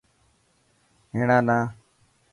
هيڻا 1.13 1.37
نه. 1.47 1.57